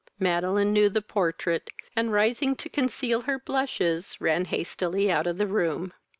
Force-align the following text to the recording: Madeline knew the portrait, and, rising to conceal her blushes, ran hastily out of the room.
Madeline 0.17 0.73
knew 0.73 0.89
the 0.89 0.99
portrait, 0.99 1.69
and, 1.95 2.11
rising 2.11 2.55
to 2.55 2.67
conceal 2.67 3.21
her 3.21 3.37
blushes, 3.37 4.19
ran 4.19 4.45
hastily 4.45 5.11
out 5.11 5.27
of 5.27 5.37
the 5.37 5.45
room. 5.45 5.93